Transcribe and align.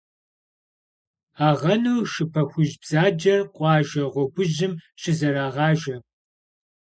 Агъэну 1.49 1.99
шы 2.11 2.23
пэхужь 2.31 2.75
бзаджэр 2.81 3.41
къуажэ 3.55 4.03
гъуэгужьым 4.13 4.73
щызэрагъажэ. 5.01 5.95